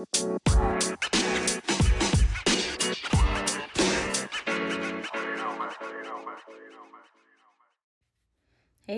Hey 0.00 0.06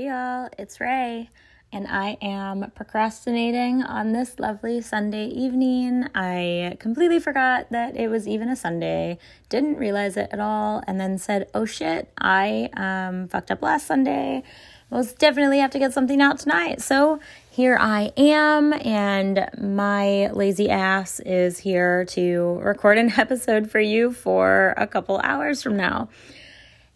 y'all, 0.06 0.48
it's 0.56 0.80
Ray, 0.80 1.30
and 1.72 1.88
I 1.88 2.16
am 2.22 2.70
procrastinating 2.76 3.82
on 3.82 4.12
this 4.12 4.38
lovely 4.38 4.80
Sunday 4.80 5.26
evening. 5.26 6.06
I 6.14 6.76
completely 6.78 7.18
forgot 7.18 7.70
that 7.72 7.96
it 7.96 8.06
was 8.06 8.28
even 8.28 8.48
a 8.48 8.54
Sunday, 8.54 9.18
didn't 9.48 9.78
realize 9.78 10.16
it 10.16 10.28
at 10.30 10.38
all, 10.38 10.84
and 10.86 11.00
then 11.00 11.18
said, 11.18 11.50
Oh 11.52 11.64
shit, 11.64 12.12
I 12.18 12.70
um, 12.76 13.26
fucked 13.26 13.50
up 13.50 13.60
last 13.60 13.88
Sunday. 13.88 14.44
Most 14.88 15.18
definitely 15.18 15.58
have 15.58 15.72
to 15.72 15.80
get 15.80 15.92
something 15.92 16.20
out 16.20 16.38
tonight. 16.38 16.80
So 16.80 17.18
here 17.52 17.76
I 17.78 18.14
am, 18.16 18.72
and 18.72 19.46
my 19.60 20.30
lazy 20.30 20.70
ass 20.70 21.20
is 21.20 21.58
here 21.58 22.06
to 22.06 22.58
record 22.62 22.96
an 22.96 23.12
episode 23.18 23.70
for 23.70 23.78
you 23.78 24.10
for 24.10 24.72
a 24.78 24.86
couple 24.86 25.18
hours 25.18 25.62
from 25.62 25.76
now. 25.76 26.08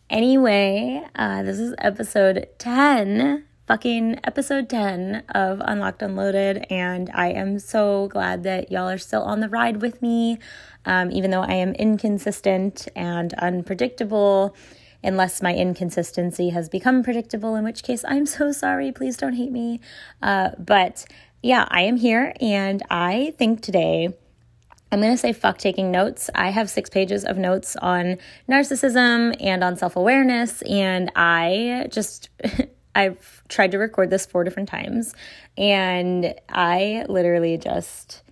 Anyway, 0.08 1.04
uh, 1.14 1.42
this 1.42 1.58
is 1.58 1.74
episode 1.76 2.48
10, 2.56 3.44
fucking 3.66 4.18
episode 4.24 4.70
10 4.70 5.24
of 5.34 5.60
Unlocked 5.62 6.00
Unloaded, 6.00 6.64
and 6.70 7.10
I 7.12 7.32
am 7.32 7.58
so 7.58 8.08
glad 8.08 8.42
that 8.44 8.72
y'all 8.72 8.88
are 8.88 8.96
still 8.96 9.24
on 9.24 9.40
the 9.40 9.50
ride 9.50 9.82
with 9.82 10.00
me, 10.00 10.38
um, 10.86 11.10
even 11.10 11.32
though 11.32 11.42
I 11.42 11.52
am 11.52 11.74
inconsistent 11.74 12.88
and 12.96 13.34
unpredictable, 13.34 14.56
unless 15.02 15.42
my 15.42 15.54
inconsistency 15.54 16.50
has 16.50 16.68
become 16.68 17.02
predictable, 17.02 17.54
in 17.56 17.64
which 17.64 17.82
case 17.82 18.04
I'm 18.06 18.26
so 18.26 18.52
sorry. 18.52 18.92
Please 18.92 19.16
don't 19.16 19.34
hate 19.34 19.52
me. 19.52 19.80
Uh, 20.22 20.50
but 20.58 21.04
yeah, 21.42 21.66
I 21.68 21.82
am 21.82 21.96
here, 21.96 22.32
and 22.40 22.82
I 22.90 23.34
think 23.38 23.62
today 23.62 24.14
I'm 24.90 25.00
going 25.00 25.12
to 25.12 25.18
say 25.18 25.32
fuck 25.32 25.58
taking 25.58 25.90
notes. 25.90 26.30
I 26.34 26.50
have 26.50 26.70
six 26.70 26.88
pages 26.88 27.24
of 27.24 27.36
notes 27.38 27.76
on 27.76 28.18
narcissism 28.48 29.36
and 29.40 29.64
on 29.64 29.76
self 29.76 29.96
awareness, 29.96 30.62
and 30.62 31.10
I 31.16 31.88
just. 31.90 32.30
I've 32.94 33.42
tried 33.48 33.72
to 33.72 33.78
record 33.78 34.08
this 34.08 34.24
four 34.24 34.42
different 34.42 34.70
times, 34.70 35.14
and 35.58 36.34
I 36.48 37.04
literally 37.08 37.58
just. 37.58 38.22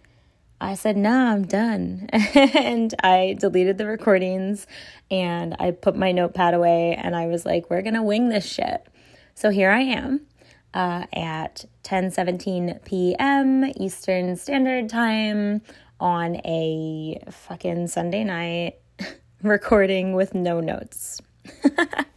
I 0.61 0.75
said, 0.75 0.97
nah, 0.97 1.33
I'm 1.33 1.47
done. 1.47 2.09
and 2.13 2.95
I 3.03 3.37
deleted 3.39 3.79
the 3.79 3.87
recordings 3.87 4.67
and 5.11 5.55
I 5.59 5.73
put 5.73 5.97
my 5.97 6.13
notepad 6.13 6.55
away 6.55 6.95
and 6.95 7.15
I 7.15 7.27
was 7.27 7.45
like, 7.45 7.69
we're 7.71 7.83
going 7.83 7.95
to 7.95 8.03
wing 8.03 8.29
this 8.29 8.47
shit. 8.47 8.87
So 9.35 9.51
here 9.51 9.71
I 9.71 9.81
am 9.81 10.27
uh, 10.73 11.07
at 11.13 11.65
10 11.83 12.11
17 12.11 12.81
p.m. 12.85 13.65
Eastern 13.77 14.37
Standard 14.37 14.89
Time 14.89 15.63
on 16.01 16.37
a 16.45 17.23
fucking 17.31 17.89
Sunday 17.89 18.25
night 18.25 18.79
recording 19.43 20.15
with 20.15 20.35
no 20.35 20.61
notes. 20.61 21.21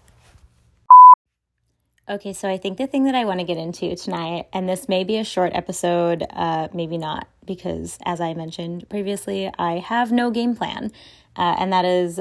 okay, 2.10 2.34
so 2.34 2.50
I 2.50 2.58
think 2.58 2.78
the 2.78 2.88
thing 2.88 3.06
that 3.06 3.16
I 3.16 3.26
want 3.26 3.40
to 3.40 3.46
get 3.46 3.58
into 3.58 3.96
tonight, 3.96 4.48
and 4.54 4.68
this 4.68 4.88
may 4.88 5.04
be 5.04 5.18
a 5.18 5.24
short 5.24 5.54
episode, 5.54 6.26
uh, 6.32 6.68
maybe 6.74 6.98
not, 6.98 7.28
because 7.46 7.98
as 8.06 8.22
I 8.22 8.34
mentioned 8.34 8.90
previously, 8.90 9.52
I 9.58 9.80
have 9.80 10.12
no 10.12 10.32
game 10.32 10.56
plan. 10.56 10.92
Uh, 11.36 11.56
and 11.60 11.72
that 11.72 11.86
is 11.86 12.20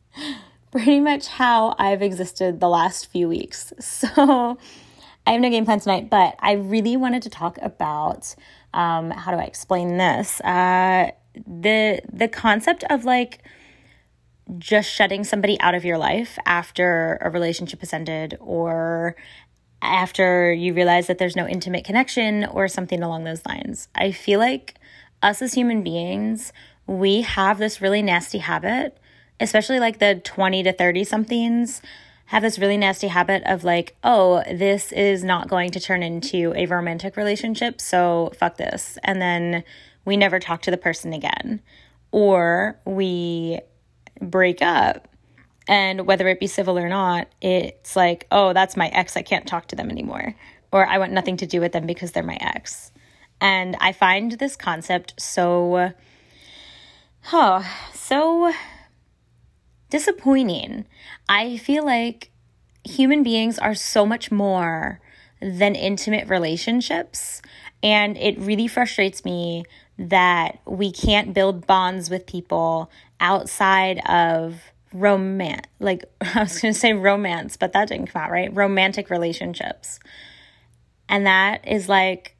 pretty 0.70 1.00
much 1.00 1.28
how 1.28 1.74
I've 1.78 2.02
existed 2.02 2.60
the 2.60 2.68
last 2.68 3.06
few 3.06 3.28
weeks. 3.28 3.72
So 3.80 4.58
I 5.26 5.32
have 5.32 5.40
no 5.40 5.48
game 5.48 5.64
plan 5.64 5.80
tonight, 5.80 6.10
but 6.10 6.36
I 6.40 6.52
really 6.52 6.98
wanted 6.98 7.22
to 7.22 7.30
talk 7.30 7.56
about 7.62 8.34
um, 8.74 9.10
how 9.10 9.30
do 9.30 9.38
I 9.38 9.44
explain 9.44 9.96
this? 9.96 10.38
Uh, 10.42 11.12
the 11.46 12.02
the 12.12 12.28
concept 12.28 12.84
of 12.90 13.06
like 13.06 13.42
just 14.58 14.90
shutting 14.90 15.24
somebody 15.24 15.58
out 15.60 15.74
of 15.74 15.84
your 15.84 15.98
life 15.98 16.38
after 16.46 17.18
a 17.20 17.30
relationship 17.30 17.80
has 17.80 17.92
ended 17.92 18.36
or 18.40 19.16
after 19.80 20.52
you 20.52 20.72
realize 20.74 21.06
that 21.06 21.18
there's 21.18 21.36
no 21.36 21.46
intimate 21.46 21.84
connection 21.84 22.44
or 22.44 22.68
something 22.68 23.02
along 23.02 23.24
those 23.24 23.44
lines. 23.46 23.88
I 23.94 24.12
feel 24.12 24.38
like 24.38 24.74
us 25.22 25.42
as 25.42 25.54
human 25.54 25.82
beings, 25.82 26.52
we 26.86 27.22
have 27.22 27.58
this 27.58 27.80
really 27.80 28.02
nasty 28.02 28.38
habit, 28.38 28.98
especially 29.40 29.80
like 29.80 29.98
the 29.98 30.20
20 30.24 30.62
to 30.64 30.72
30 30.72 31.04
somethings 31.04 31.82
have 32.26 32.42
this 32.42 32.58
really 32.58 32.76
nasty 32.76 33.08
habit 33.08 33.42
of 33.44 33.64
like, 33.64 33.96
oh, 34.02 34.42
this 34.50 34.92
is 34.92 35.22
not 35.22 35.48
going 35.48 35.70
to 35.70 35.80
turn 35.80 36.02
into 36.02 36.52
a 36.56 36.66
romantic 36.66 37.16
relationship, 37.16 37.80
so 37.80 38.32
fuck 38.38 38.56
this. 38.56 38.98
And 39.04 39.20
then 39.20 39.62
we 40.04 40.16
never 40.16 40.38
talk 40.38 40.62
to 40.62 40.70
the 40.70 40.78
person 40.78 41.12
again. 41.12 41.60
Or 42.12 42.78
we 42.84 43.60
break 44.20 44.62
up, 44.62 45.08
and 45.66 46.06
whether 46.06 46.28
it 46.28 46.40
be 46.40 46.46
civil 46.46 46.78
or 46.78 46.88
not, 46.88 47.28
it's 47.40 47.96
like, 47.96 48.26
oh, 48.30 48.52
that's 48.52 48.76
my 48.76 48.88
ex, 48.88 49.16
I 49.16 49.22
can't 49.22 49.46
talk 49.46 49.68
to 49.68 49.76
them 49.76 49.90
anymore. 49.90 50.34
Or 50.72 50.86
I 50.86 50.98
want 50.98 51.12
nothing 51.12 51.36
to 51.38 51.46
do 51.46 51.60
with 51.60 51.72
them 51.72 51.86
because 51.86 52.12
they're 52.12 52.22
my 52.22 52.38
ex. 52.40 52.92
And 53.40 53.76
I 53.80 53.92
find 53.92 54.32
this 54.32 54.56
concept 54.56 55.14
so, 55.18 55.92
oh, 57.32 57.76
so 57.92 58.52
disappointing. 59.90 60.86
I 61.28 61.56
feel 61.56 61.84
like 61.84 62.30
human 62.84 63.22
beings 63.22 63.58
are 63.58 63.74
so 63.74 64.04
much 64.04 64.30
more 64.30 65.00
than 65.40 65.74
intimate 65.74 66.28
relationships. 66.28 67.40
And 67.82 68.16
it 68.16 68.38
really 68.38 68.66
frustrates 68.66 69.24
me 69.24 69.64
that 69.98 70.58
we 70.66 70.90
can't 70.90 71.32
build 71.32 71.66
bonds 71.66 72.10
with 72.10 72.26
people 72.26 72.90
outside 73.24 74.00
of 74.06 74.60
romance. 74.92 75.66
Like, 75.80 76.04
I 76.20 76.42
was 76.42 76.60
going 76.60 76.74
to 76.74 76.78
say 76.78 76.92
romance, 76.92 77.56
but 77.56 77.72
that 77.72 77.88
didn't 77.88 78.08
come 78.08 78.22
out 78.22 78.30
right. 78.30 78.54
Romantic 78.54 79.10
relationships. 79.10 79.98
And 81.08 81.26
that 81.26 81.66
is 81.66 81.88
like, 81.88 82.36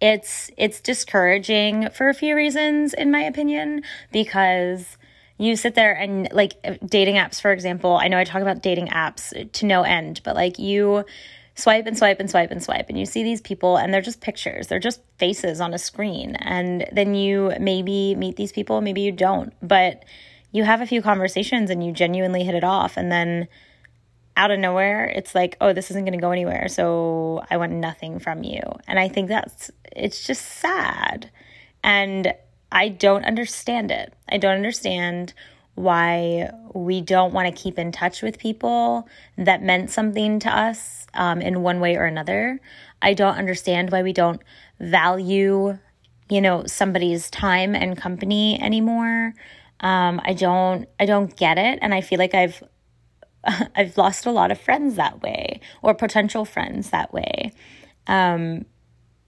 it's 0.00 0.50
it's 0.56 0.80
discouraging 0.80 1.90
for 1.90 2.08
a 2.08 2.14
few 2.14 2.34
reasons 2.34 2.94
in 2.94 3.10
my 3.10 3.20
opinion 3.20 3.82
because 4.10 4.96
you 5.36 5.56
sit 5.56 5.74
there 5.74 5.92
and 5.92 6.26
like 6.32 6.54
dating 6.86 7.16
apps, 7.16 7.38
for 7.38 7.52
example. 7.52 7.96
I 7.96 8.08
know 8.08 8.18
I 8.18 8.24
talk 8.24 8.40
about 8.40 8.62
dating 8.62 8.88
apps 8.88 9.52
to 9.52 9.66
no 9.66 9.82
end, 9.82 10.22
but 10.24 10.34
like 10.34 10.58
you 10.58 11.04
swipe 11.60 11.86
and 11.86 11.96
swipe 11.96 12.20
and 12.20 12.30
swipe 12.30 12.50
and 12.50 12.62
swipe 12.62 12.88
and 12.88 12.98
you 12.98 13.06
see 13.06 13.22
these 13.22 13.40
people 13.40 13.76
and 13.76 13.92
they're 13.92 14.00
just 14.00 14.20
pictures. 14.20 14.66
They're 14.66 14.78
just 14.78 15.00
faces 15.18 15.60
on 15.60 15.74
a 15.74 15.78
screen 15.78 16.36
and 16.36 16.86
then 16.92 17.14
you 17.14 17.52
maybe 17.60 18.14
meet 18.14 18.36
these 18.36 18.52
people 18.52 18.80
maybe 18.80 19.02
you 19.02 19.12
don't. 19.12 19.52
But 19.62 20.04
you 20.52 20.64
have 20.64 20.80
a 20.80 20.86
few 20.86 21.02
conversations 21.02 21.70
and 21.70 21.84
you 21.84 21.92
genuinely 21.92 22.44
hit 22.44 22.54
it 22.54 22.64
off 22.64 22.96
and 22.96 23.10
then 23.10 23.48
out 24.36 24.50
of 24.50 24.58
nowhere 24.58 25.06
it's 25.06 25.34
like 25.34 25.56
oh 25.60 25.72
this 25.72 25.90
isn't 25.90 26.04
going 26.04 26.16
to 26.16 26.20
go 26.20 26.30
anywhere 26.30 26.66
so 26.68 27.44
i 27.50 27.56
want 27.56 27.72
nothing 27.72 28.18
from 28.18 28.42
you. 28.42 28.60
And 28.86 28.98
i 28.98 29.08
think 29.08 29.28
that's 29.28 29.70
it's 29.92 30.26
just 30.26 30.44
sad. 30.44 31.30
And 31.82 32.34
I 32.72 32.88
don't 32.88 33.24
understand 33.24 33.90
it. 33.90 34.14
I 34.28 34.38
don't 34.38 34.54
understand 34.54 35.34
why 35.80 36.50
we 36.74 37.00
don't 37.00 37.32
want 37.32 37.54
to 37.54 37.62
keep 37.62 37.78
in 37.78 37.92
touch 37.92 38.22
with 38.22 38.38
people 38.38 39.08
that 39.36 39.62
meant 39.62 39.90
something 39.90 40.38
to 40.40 40.56
us 40.56 41.06
um, 41.14 41.40
in 41.40 41.62
one 41.62 41.80
way 41.80 41.96
or 41.96 42.04
another. 42.04 42.60
I 43.02 43.14
don't 43.14 43.36
understand 43.36 43.90
why 43.90 44.02
we 44.02 44.12
don't 44.12 44.42
value, 44.78 45.78
you 46.28 46.40
know, 46.40 46.66
somebody's 46.66 47.30
time 47.30 47.74
and 47.74 47.96
company 47.96 48.60
anymore. 48.60 49.34
Um, 49.80 50.20
I 50.24 50.34
don't, 50.34 50.88
I 50.98 51.06
don't 51.06 51.34
get 51.36 51.58
it, 51.58 51.78
and 51.80 51.94
I 51.94 52.02
feel 52.02 52.18
like 52.18 52.34
I've, 52.34 52.62
I've 53.74 53.96
lost 53.96 54.26
a 54.26 54.30
lot 54.30 54.52
of 54.52 54.60
friends 54.60 54.96
that 54.96 55.22
way, 55.22 55.60
or 55.82 55.94
potential 55.94 56.44
friends 56.44 56.90
that 56.90 57.12
way. 57.12 57.52
Um, 58.06 58.66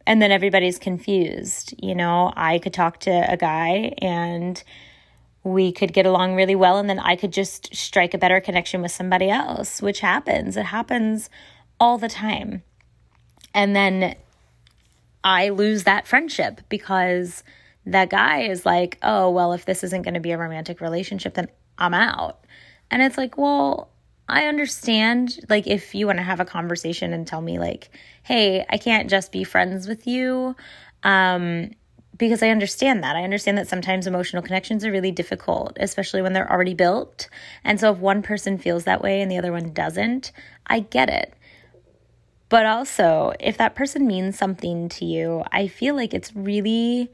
and 0.06 0.20
then 0.20 0.32
everybody's 0.32 0.78
confused. 0.78 1.74
You 1.82 1.94
know, 1.94 2.32
I 2.36 2.58
could 2.58 2.74
talk 2.74 3.00
to 3.00 3.10
a 3.10 3.36
guy 3.36 3.94
and 3.98 4.62
we 5.44 5.72
could 5.72 5.92
get 5.92 6.06
along 6.06 6.34
really 6.34 6.54
well, 6.54 6.78
and 6.78 6.88
then 6.88 6.98
I 6.98 7.16
could 7.16 7.32
just 7.32 7.74
strike 7.74 8.14
a 8.14 8.18
better 8.18 8.40
connection 8.40 8.82
with 8.82 8.92
somebody 8.92 9.28
else, 9.28 9.82
which 9.82 10.00
happens. 10.00 10.56
It 10.56 10.66
happens 10.66 11.28
all 11.80 11.98
the 11.98 12.08
time. 12.08 12.62
And 13.54 13.74
then 13.74 14.14
I 15.24 15.50
lose 15.50 15.84
that 15.84 16.06
friendship 16.06 16.60
because 16.68 17.42
that 17.84 18.10
guy 18.10 18.42
is 18.42 18.64
like, 18.64 18.98
oh, 19.02 19.30
well, 19.30 19.52
if 19.52 19.64
this 19.64 19.82
isn't 19.84 20.02
going 20.02 20.14
to 20.14 20.20
be 20.20 20.30
a 20.30 20.38
romantic 20.38 20.80
relationship, 20.80 21.34
then 21.34 21.48
I'm 21.78 21.94
out. 21.94 22.44
And 22.90 23.02
it's 23.02 23.18
like, 23.18 23.36
well, 23.36 23.90
I 24.28 24.46
understand, 24.46 25.40
like, 25.48 25.66
if 25.66 25.94
you 25.94 26.06
want 26.06 26.18
to 26.18 26.22
have 26.22 26.40
a 26.40 26.44
conversation 26.44 27.12
and 27.12 27.26
tell 27.26 27.40
me, 27.40 27.58
like, 27.58 27.90
hey, 28.22 28.64
I 28.70 28.78
can't 28.78 29.10
just 29.10 29.32
be 29.32 29.42
friends 29.42 29.88
with 29.88 30.06
you. 30.06 30.54
Um, 31.02 31.72
because 32.16 32.42
I 32.42 32.48
understand 32.48 33.02
that. 33.02 33.16
I 33.16 33.24
understand 33.24 33.58
that 33.58 33.68
sometimes 33.68 34.06
emotional 34.06 34.42
connections 34.42 34.84
are 34.84 34.92
really 34.92 35.10
difficult, 35.10 35.76
especially 35.80 36.22
when 36.22 36.32
they're 36.32 36.50
already 36.50 36.74
built. 36.74 37.28
And 37.64 37.80
so 37.80 37.92
if 37.92 37.98
one 37.98 38.22
person 38.22 38.58
feels 38.58 38.84
that 38.84 39.02
way 39.02 39.22
and 39.22 39.30
the 39.30 39.38
other 39.38 39.52
one 39.52 39.72
doesn't, 39.72 40.32
I 40.66 40.80
get 40.80 41.08
it. 41.08 41.34
But 42.48 42.66
also, 42.66 43.32
if 43.40 43.56
that 43.56 43.74
person 43.74 44.06
means 44.06 44.36
something 44.36 44.90
to 44.90 45.06
you, 45.06 45.42
I 45.50 45.68
feel 45.68 45.94
like 45.94 46.12
it's 46.12 46.36
really 46.36 47.10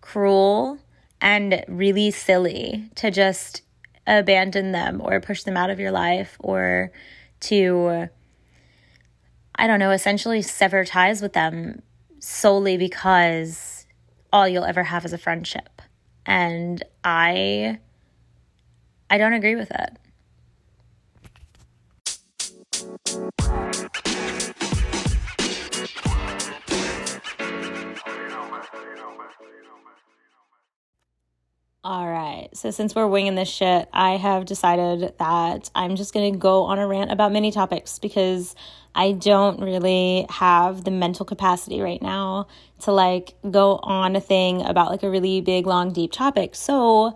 cruel 0.00 0.78
and 1.20 1.64
really 1.68 2.10
silly 2.10 2.90
to 2.96 3.12
just 3.12 3.62
abandon 4.06 4.72
them 4.72 5.00
or 5.00 5.20
push 5.20 5.44
them 5.44 5.56
out 5.56 5.70
of 5.70 5.78
your 5.78 5.92
life 5.92 6.36
or 6.40 6.90
to, 7.40 8.08
I 9.54 9.66
don't 9.68 9.78
know, 9.78 9.92
essentially 9.92 10.42
sever 10.42 10.84
ties 10.84 11.22
with 11.22 11.34
them 11.34 11.82
solely 12.18 12.76
because 12.76 13.69
all 14.32 14.48
you'll 14.48 14.64
ever 14.64 14.84
have 14.84 15.04
is 15.04 15.12
a 15.12 15.18
friendship. 15.18 15.82
And 16.26 16.82
I 17.04 17.78
I 19.08 19.18
don't 19.18 19.32
agree 19.32 19.56
with 19.56 19.70
it. 19.70 19.96
All 31.82 32.06
right. 32.06 32.48
So 32.52 32.70
since 32.70 32.94
we're 32.94 33.06
winging 33.06 33.36
this 33.36 33.48
shit, 33.48 33.88
I 33.92 34.12
have 34.18 34.44
decided 34.44 35.14
that 35.18 35.70
I'm 35.74 35.96
just 35.96 36.12
going 36.12 36.32
to 36.32 36.38
go 36.38 36.64
on 36.64 36.78
a 36.78 36.86
rant 36.86 37.10
about 37.10 37.32
many 37.32 37.50
topics 37.50 37.98
because 37.98 38.54
I 38.94 39.12
don't 39.12 39.60
really 39.60 40.26
have 40.28 40.84
the 40.84 40.90
mental 40.90 41.24
capacity 41.24 41.80
right 41.80 42.02
now 42.02 42.48
to 42.80 42.92
like 42.92 43.34
go 43.48 43.78
on 43.82 44.16
a 44.16 44.20
thing 44.20 44.62
about 44.62 44.90
like 44.90 45.02
a 45.02 45.10
really 45.10 45.40
big, 45.40 45.66
long, 45.66 45.92
deep 45.92 46.12
topic. 46.12 46.54
So 46.54 47.14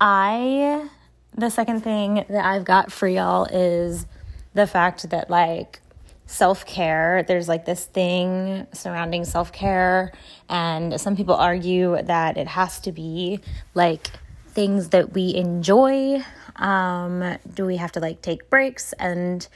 I, 0.00 0.88
the 1.36 1.50
second 1.50 1.82
thing 1.82 2.24
that 2.28 2.44
I've 2.44 2.64
got 2.64 2.90
for 2.90 3.06
y'all 3.06 3.44
is 3.44 4.06
the 4.54 4.66
fact 4.66 5.10
that 5.10 5.28
like 5.28 5.80
self 6.28 6.64
care. 6.66 7.24
There's 7.26 7.48
like 7.48 7.64
this 7.64 7.84
thing 7.86 8.66
surrounding 8.72 9.24
self 9.24 9.52
care, 9.52 10.12
and 10.48 11.00
some 11.00 11.16
people 11.16 11.34
argue 11.34 12.00
that 12.02 12.36
it 12.36 12.46
has 12.46 12.80
to 12.80 12.92
be 12.92 13.40
like 13.74 14.10
things 14.48 14.90
that 14.90 15.12
we 15.12 15.34
enjoy. 15.34 16.22
Um, 16.56 17.38
do 17.52 17.64
we 17.66 17.76
have 17.76 17.92
to 17.92 18.00
like 18.00 18.22
take 18.22 18.50
breaks 18.50 18.92
and 18.94 19.46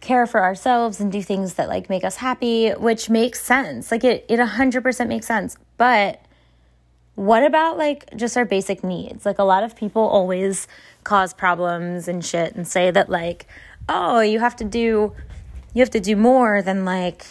care 0.00 0.26
for 0.26 0.42
ourselves 0.42 1.00
and 1.00 1.10
do 1.10 1.22
things 1.22 1.54
that 1.54 1.68
like 1.68 1.88
make 1.88 2.04
us 2.04 2.16
happy, 2.16 2.70
which 2.70 3.10
makes 3.10 3.40
sense. 3.40 3.90
Like 3.90 4.04
it, 4.04 4.24
it 4.28 4.38
100% 4.38 5.08
makes 5.08 5.26
sense. 5.26 5.56
But 5.76 6.22
what 7.14 7.42
about 7.42 7.78
like 7.78 8.14
just 8.16 8.36
our 8.36 8.44
basic 8.44 8.84
needs? 8.84 9.26
Like 9.26 9.38
a 9.38 9.44
lot 9.44 9.64
of 9.64 9.74
people 9.74 10.02
always 10.02 10.68
cause 11.04 11.32
problems 11.32 12.08
and 12.08 12.24
shit 12.24 12.54
and 12.54 12.68
say 12.68 12.90
that 12.90 13.08
like, 13.08 13.46
oh, 13.88 14.20
you 14.20 14.40
have 14.40 14.56
to 14.56 14.64
do 14.64 15.14
you 15.74 15.80
have 15.80 15.90
to 15.90 16.00
do 16.00 16.16
more 16.16 16.62
than 16.62 16.86
like 16.86 17.26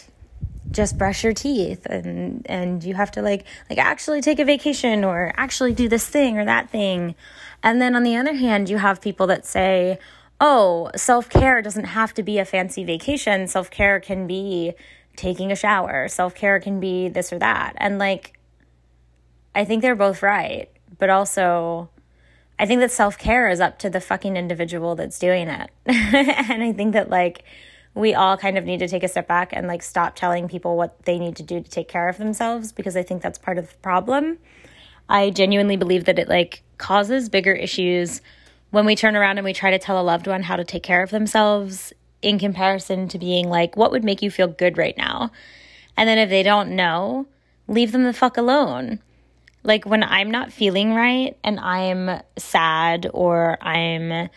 just 0.69 0.97
brush 0.97 1.23
your 1.23 1.33
teeth 1.33 1.85
and 1.87 2.45
and 2.47 2.83
you 2.83 2.93
have 2.93 3.09
to 3.11 3.21
like 3.21 3.45
like 3.69 3.79
actually 3.79 4.21
take 4.21 4.39
a 4.39 4.45
vacation 4.45 5.03
or 5.03 5.31
actually 5.35 5.73
do 5.73 5.87
this 5.87 6.07
thing 6.07 6.37
or 6.37 6.45
that 6.45 6.69
thing. 6.69 7.15
And 7.63 7.81
then 7.81 7.95
on 7.95 8.03
the 8.03 8.15
other 8.15 8.33
hand, 8.33 8.69
you 8.69 8.77
have 8.77 9.01
people 9.01 9.25
that 9.27 9.45
say, 9.45 9.97
"Oh, 10.39 10.91
self-care 10.95 11.61
doesn't 11.61 11.85
have 11.85 12.13
to 12.15 12.23
be 12.23 12.37
a 12.39 12.45
fancy 12.45 12.83
vacation. 12.83 13.47
Self-care 13.47 13.99
can 13.99 14.27
be 14.27 14.73
taking 15.15 15.51
a 15.51 15.55
shower. 15.55 16.07
Self-care 16.07 16.59
can 16.59 16.79
be 16.79 17.09
this 17.09 17.31
or 17.31 17.39
that." 17.39 17.73
And 17.77 17.99
like 17.99 18.37
I 19.55 19.63
think 19.63 19.81
they're 19.81 19.95
both 19.95 20.21
right, 20.21 20.69
but 20.97 21.09
also 21.09 21.89
I 22.59 22.65
think 22.65 22.81
that 22.81 22.91
self-care 22.91 23.49
is 23.49 23.59
up 23.59 23.79
to 23.79 23.89
the 23.89 23.99
fucking 23.99 24.37
individual 24.37 24.95
that's 24.95 25.19
doing 25.19 25.47
it. 25.47 25.69
and 25.85 26.63
I 26.63 26.71
think 26.73 26.93
that 26.93 27.09
like 27.09 27.43
we 27.93 28.13
all 28.13 28.37
kind 28.37 28.57
of 28.57 28.65
need 28.65 28.79
to 28.79 28.87
take 28.87 29.03
a 29.03 29.07
step 29.07 29.27
back 29.27 29.51
and 29.53 29.67
like 29.67 29.81
stop 29.81 30.15
telling 30.15 30.47
people 30.47 30.75
what 30.75 31.03
they 31.03 31.17
need 31.17 31.37
to 31.37 31.43
do 31.43 31.61
to 31.61 31.69
take 31.69 31.87
care 31.87 32.09
of 32.09 32.17
themselves 32.17 32.71
because 32.71 32.97
I 32.97 33.03
think 33.03 33.21
that's 33.21 33.39
part 33.39 33.57
of 33.57 33.69
the 33.69 33.77
problem. 33.77 34.37
I 35.07 35.29
genuinely 35.29 35.77
believe 35.77 36.05
that 36.05 36.19
it 36.19 36.27
like 36.27 36.63
causes 36.77 37.29
bigger 37.29 37.53
issues 37.53 38.21
when 38.71 38.85
we 38.85 38.95
turn 38.95 39.15
around 39.15 39.37
and 39.37 39.45
we 39.45 39.53
try 39.53 39.71
to 39.71 39.79
tell 39.79 39.99
a 39.99 40.03
loved 40.03 40.27
one 40.27 40.43
how 40.43 40.55
to 40.55 40.63
take 40.63 40.83
care 40.83 41.03
of 41.03 41.09
themselves 41.09 41.93
in 42.21 42.39
comparison 42.39 43.07
to 43.09 43.19
being 43.19 43.49
like, 43.49 43.77
what 43.77 43.91
would 43.91 44.03
make 44.03 44.21
you 44.21 44.31
feel 44.31 44.47
good 44.47 44.77
right 44.77 44.97
now? 44.97 45.31
And 45.95 46.09
then 46.09 46.17
if 46.17 46.29
they 46.29 46.43
don't 46.43 46.75
know, 46.75 47.27
leave 47.67 47.91
them 47.91 48.03
the 48.03 48.13
fuck 48.13 48.37
alone. 48.37 48.99
Like 49.63 49.85
when 49.85 50.03
I'm 50.03 50.29
not 50.29 50.51
feeling 50.51 50.93
right 50.93 51.37
and 51.43 51.59
I'm 51.59 52.21
sad 52.37 53.09
or 53.13 53.57
I'm 53.61 54.29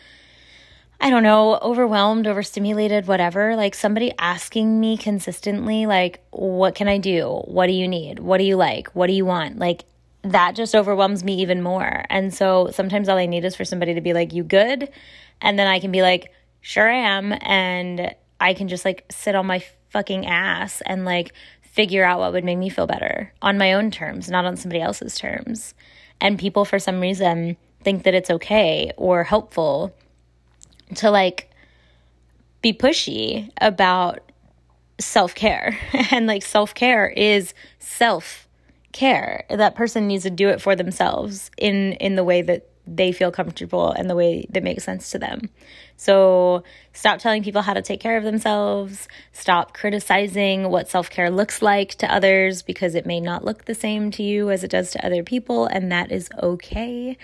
I 1.00 1.10
don't 1.10 1.22
know, 1.22 1.58
overwhelmed, 1.58 2.26
overstimulated, 2.26 3.06
whatever, 3.06 3.54
like 3.54 3.76
somebody 3.76 4.12
asking 4.19 4.80
me 4.80 4.96
consistently, 4.96 5.86
like, 5.86 6.25
what 6.30 6.75
can 6.75 6.88
I 6.88 6.98
do? 6.98 7.42
What 7.44 7.69
do 7.69 7.72
you 7.72 7.86
need? 7.86 8.19
What 8.19 8.38
do 8.38 8.44
you 8.44 8.56
like? 8.56 8.88
What 8.94 9.06
do 9.06 9.12
you 9.12 9.25
want? 9.25 9.60
Like, 9.60 9.84
that 10.23 10.55
just 10.55 10.75
overwhelms 10.75 11.23
me 11.23 11.41
even 11.41 11.62
more. 11.62 12.05
And 12.11 12.35
so 12.35 12.70
sometimes 12.73 13.09
all 13.09 13.17
I 13.17 13.26
need 13.26 13.44
is 13.44 13.56
for 13.56 13.65
somebody 13.65 13.94
to 13.94 14.00
be 14.00 14.12
like, 14.12 14.32
you 14.32 14.43
good? 14.43 14.91
And 15.41 15.59
then 15.59 15.67
I 15.67 15.79
can 15.79 15.93
be 15.93 16.03
like, 16.03 16.32
sure 16.61 16.91
I 16.91 16.97
am. 16.97 17.35
And 17.41 18.15
I 18.41 18.55
can 18.55 18.69
just 18.69 18.85
like 18.85 19.05
sit 19.11 19.35
on 19.35 19.47
my 19.47 19.62
fucking 19.91 20.26
ass 20.26 20.82
and 20.85 21.05
like 21.05 21.32
figure 21.62 22.05
out 22.05 22.19
what 22.19 22.32
would 22.32 22.44
make 22.44 22.59
me 22.59 22.69
feel 22.69 22.87
better 22.87 23.32
on 23.41 23.59
my 23.59 23.73
own 23.75 23.91
terms, 23.91 24.29
not 24.29 24.44
on 24.44 24.56
somebody 24.56 24.81
else's 24.81 25.17
terms. 25.17 25.75
And 26.21 26.38
people, 26.38 26.64
for 26.64 26.79
some 26.79 27.00
reason, 27.00 27.56
think 27.82 28.03
that 28.03 28.14
it's 28.14 28.31
okay 28.31 28.91
or 28.97 29.23
helpful 29.23 29.94
to 30.97 31.11
like 31.11 31.50
be 32.61 32.73
pushy 32.73 33.50
about 33.61 34.32
self 34.99 35.35
care. 35.35 35.79
and 36.11 36.26
like 36.26 36.43
self 36.43 36.75
care 36.75 37.09
is 37.09 37.55
self 37.79 38.48
care. 38.93 39.44
That 39.50 39.75
person 39.75 40.06
needs 40.06 40.25
to 40.25 40.31
do 40.31 40.49
it 40.49 40.61
for 40.61 40.75
themselves 40.76 41.50
in 41.56 41.93
in 41.94 42.17
the 42.17 42.25
way 42.25 42.43
that 42.43 42.69
they 42.88 43.12
feel 43.12 43.31
comfortable 43.31 43.93
and 43.93 44.08
the 44.08 44.14
way 44.14 44.46
that 44.50 44.62
makes 44.62 44.85
sense 44.85 45.11
to 45.11 45.19
them. 45.19 45.50
So 45.96 46.62
stop 46.93 47.19
telling 47.19 47.43
people 47.43 47.62
how 47.62 47.75
to 47.75 47.82
take 47.82 48.00
care 48.00 48.17
of 48.17 48.25
themselves. 48.25 49.08
Stop 49.32 49.75
criticizing 49.75 50.70
what 50.70 50.88
self 50.88 51.11
care 51.11 51.31
looks 51.31 51.61
like 51.61 51.96
to 51.96 52.12
others 52.12 52.62
because 52.62 52.94
it 52.94 53.05
may 53.05 53.20
not 53.20 53.44
look 53.44 53.67
the 53.67 53.75
same 53.75 54.11
to 54.12 54.23
you 54.23 54.50
as 54.50 54.64
it 54.64 54.70
does 54.70 54.90
to 54.93 55.05
other 55.05 55.23
people, 55.23 55.67
and 55.67 55.93
that 55.93 56.11
is 56.11 56.31
okay. 56.43 57.19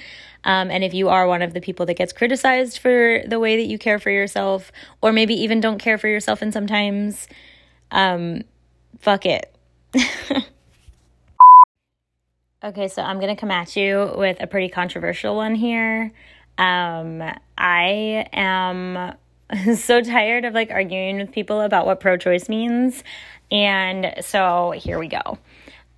Um, 0.44 0.70
and 0.70 0.84
if 0.84 0.93
you 0.93 1.08
are 1.08 1.26
one 1.26 1.40
of 1.40 1.55
the 1.55 1.61
people 1.61 1.87
that 1.87 1.96
gets 1.96 2.12
criticized 2.12 2.78
for 2.78 3.22
the 3.26 3.40
way 3.40 3.56
that 3.56 3.66
you 3.66 3.78
care 3.78 3.99
for 3.99 4.11
yourself, 4.11 4.70
or 5.00 5.12
maybe 5.12 5.34
even 5.34 5.61
don't 5.61 5.78
care 5.78 5.96
for 5.96 6.08
yourself, 6.08 6.43
and 6.43 6.52
sometimes, 6.52 7.26
um, 7.90 8.43
fuck 8.99 9.25
it. 9.25 9.50
okay, 12.64 12.88
so 12.88 13.02
I'm 13.02 13.20
gonna 13.20 13.37
come 13.37 13.50
at 13.50 13.76
you 13.76 14.12
with 14.16 14.38
a 14.40 14.46
pretty 14.46 14.68
controversial 14.68 15.37
one 15.37 15.54
here. 15.54 16.12
Um, 16.56 17.23
I 17.59 18.26
am 18.33 19.14
so 19.76 20.00
tired 20.00 20.44
of 20.44 20.54
like 20.54 20.71
arguing 20.71 21.18
with 21.18 21.33
people 21.33 21.61
about 21.61 21.87
what 21.87 22.00
pro 22.00 22.16
choice 22.16 22.49
means. 22.49 23.04
And 23.50 24.14
so 24.23 24.73
here 24.76 24.99
we 24.99 25.09
go. 25.09 25.38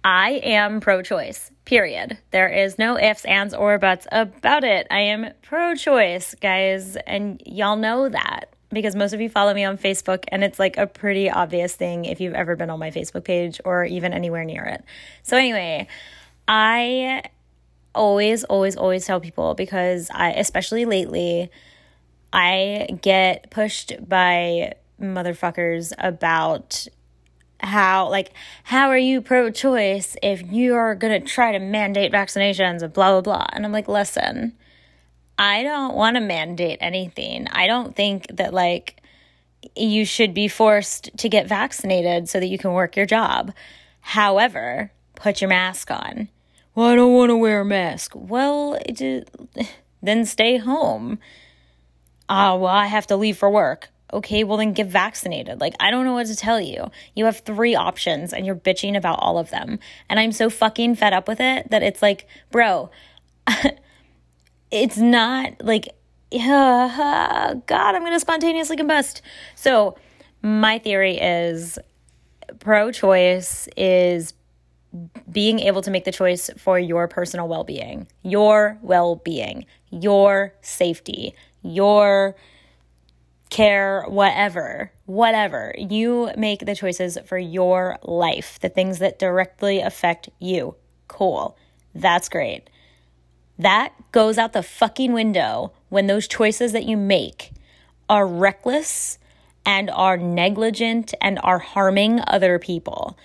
I 0.05 0.41
am 0.45 0.81
pro 0.81 1.03
choice, 1.03 1.51
period. 1.65 2.19
There 2.31 2.49
is 2.49 2.79
no 2.79 2.99
ifs, 2.99 3.25
ands, 3.25 3.55
or 3.55 3.79
buts 3.79 4.07
about 4.13 4.63
it. 4.63 4.87
I 4.91 5.01
am 5.01 5.33
pro 5.43 5.75
choice, 5.75 6.35
guys, 6.41 6.97
and 7.07 7.43
y'all 7.45 7.77
know 7.77 8.09
that 8.09 8.51
because 8.71 8.95
most 8.95 9.13
of 9.13 9.21
you 9.21 9.29
follow 9.29 9.55
me 9.55 9.65
on 9.65 9.79
Facebook, 9.79 10.25
and 10.29 10.45
it's 10.45 10.59
like 10.59 10.77
a 10.77 10.87
pretty 10.87 11.31
obvious 11.31 11.75
thing 11.75 12.05
if 12.05 12.21
you've 12.21 12.35
ever 12.35 12.57
been 12.57 12.71
on 12.71 12.79
my 12.79 12.91
Facebook 12.91 13.25
page 13.25 13.61
or 13.65 13.85
even 13.85 14.13
anywhere 14.13 14.45
near 14.45 14.65
it. 14.65 14.85
So, 15.23 15.37
anyway, 15.37 15.89
I 16.49 17.23
always, 17.95 18.45
always, 18.45 18.77
always 18.77 19.07
tell 19.07 19.21
people 19.21 19.55
because 19.55 20.11
I, 20.13 20.31
especially 20.33 20.85
lately, 20.85 21.51
I 22.33 22.89
get 23.01 23.51
pushed 23.51 23.95
by 24.09 24.75
motherfuckers 25.01 25.93
about 25.99 26.87
how 27.61 28.09
like 28.11 28.33
how 28.65 28.89
are 28.91 28.99
you 28.99 29.23
pro-choice 29.23 30.17
if 30.23 30.43
you 30.53 30.75
are 30.75 30.95
going 30.95 31.21
to 31.21 31.27
try 31.27 31.53
to 31.53 31.59
mandate 31.59 32.13
vaccinations 32.13 32.83
and 32.83 32.93
blah 32.93 33.13
blah 33.13 33.21
blah. 33.21 33.47
And 33.53 33.65
i'm 33.65 33.73
like 33.73 33.89
listen 33.89 34.55
i 35.39 35.63
don't 35.63 35.95
want 35.95 36.17
to 36.17 36.21
mandate 36.21 36.79
anything. 36.81 37.47
I 37.49 37.67
don't 37.67 37.97
think 37.97 38.27
that 38.37 38.53
like 38.53 39.03
you 39.75 40.05
should 40.05 40.35
be 40.35 40.49
forced 40.49 41.17
to 41.17 41.29
get 41.29 41.47
vaccinated 41.47 42.29
so 42.29 42.41
that 42.41 42.47
you 42.47 42.59
can 42.59 42.73
work 42.73 42.97
your 42.97 43.07
job. 43.07 43.53
However 44.01 44.93
put 45.15 45.41
your 45.41 45.49
mask 45.49 45.91
on 45.91 46.29
well 46.77 46.87
i 46.87 46.95
don't 46.95 47.13
want 47.13 47.31
to 47.31 47.37
wear 47.37 47.63
a 47.63 47.65
mask 47.65 48.13
well 48.15 48.79
it, 48.87 49.29
then 50.03 50.25
stay 50.25 50.59
home 50.59 51.19
ah 52.29 52.55
well 52.55 52.73
i 52.73 52.87
have 52.87 53.09
to 53.09 53.17
leave 53.17 53.37
for 53.37 53.51
work 53.51 53.91
okay, 54.13 54.45
well 54.45 54.57
then 54.57 54.73
get 54.73 54.87
vaccinated. 54.87 55.61
Like, 55.61 55.75
I 55.81 55.91
don't 55.91 56.05
know 56.05 56.13
what 56.13 56.27
to 56.29 56.37
tell 56.37 56.61
you. 56.61 56.91
You 57.15 57.25
have 57.25 57.41
three 57.41 57.75
options 57.75 58.33
and 58.33 58.47
you're 58.47 58.55
bitching 58.55 58.97
about 58.97 59.19
all 59.19 59.39
of 59.39 59.51
them. 59.51 59.79
And 60.09 60.21
I'm 60.21 60.33
so 60.33 60.49
fucking 60.49 60.95
fed 60.97 61.13
up 61.13 61.29
with 61.29 61.41
it 61.41 61.71
that 61.71 61.83
it's 61.83 62.03
like, 62.03 62.27
bro, 62.51 62.91
it's 64.71 64.97
not 64.97 65.55
like, 65.63 65.89
uh, 66.33 67.55
God, 67.67 67.95
I'm 67.95 68.03
going 68.03 68.13
to 68.13 68.21
spontaneously 68.21 68.77
combust. 68.77 69.21
So, 69.55 69.97
my 70.43 70.79
theory 70.79 71.19
is 71.19 71.79
pro 72.61 72.93
choice 72.93 73.69
is 73.77 74.33
being 75.31 75.61
able 75.61 75.83
to 75.83 75.91
make 75.91 76.05
the 76.05 76.13
choice 76.13 76.51
for 76.57 76.79
your 76.79 77.09
personal 77.09 77.49
well 77.49 77.65
being, 77.65 78.07
your 78.23 78.79
well 78.83 79.17
being, 79.17 79.67
your 79.91 80.55
safety, 80.61 81.35
your 81.63 82.37
care, 83.51 84.05
whatever, 84.09 84.93
whatever. 85.07 85.75
You 85.77 86.31
make 86.37 86.67
the 86.67 86.75
choices 86.75 87.19
for 87.27 87.39
your 87.39 87.99
life, 88.03 88.59
the 88.61 88.69
things 88.69 88.99
that 88.99 89.19
directly 89.19 89.81
affect 89.81 90.29
you. 90.39 90.75
Cool. 91.09 91.57
That's 91.95 92.29
great. 92.29 92.69
That 93.59 93.93
goes 94.13 94.37
out 94.37 94.53
the 94.53 94.63
fucking 94.63 95.13
window 95.13 95.73
when 95.89 96.07
those 96.07 96.29
choices 96.29 96.73
that 96.73 96.85
you 96.85 96.97
make 96.97 97.53
are 98.09 98.27
reckless 98.27 99.19
and 99.65 99.91
are 99.91 100.17
negligent 100.17 101.15
and 101.21 101.39
are 101.43 101.59
harming 101.59 102.21
other 102.27 102.59
people. 102.59 103.17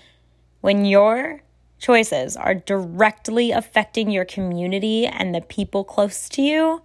When 0.61 0.85
your 0.85 1.41
choices 1.81 2.38
are 2.38 2.53
directly 2.53 3.51
affecting 3.51 4.09
your 4.09 4.23
community 4.23 5.05
and 5.05 5.35
the 5.35 5.41
people 5.41 5.83
close 5.83 6.29
to 6.29 6.41
you, 6.41 6.81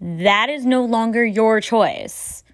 that 0.00 0.48
is 0.48 0.64
no 0.64 0.84
longer 0.84 1.24
your 1.24 1.60
choice. 1.60 2.44